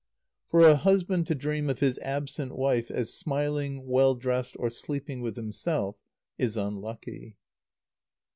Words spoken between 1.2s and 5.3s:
to dream of his absent wife as smiling, well dressed, or sleeping